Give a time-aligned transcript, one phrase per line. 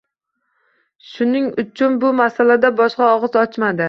[1.09, 3.79] Shuning uchun bu masalada boshqa og`iz ochmadi